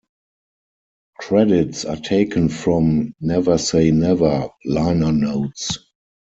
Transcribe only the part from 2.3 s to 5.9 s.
from "Never Say Never" liner notes.